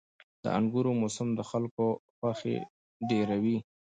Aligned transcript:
•د 0.43 0.45
انګورو 0.57 0.91
موسم 1.01 1.27
د 1.35 1.39
خلکو 1.49 1.85
خوښي 2.17 2.57
ډېروي. 3.09 3.57